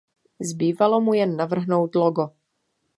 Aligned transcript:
Zbývalo 0.49 1.01
mu 1.01 1.13
jen 1.13 1.35
navrhnout 1.35 1.95
logo. 1.95 2.25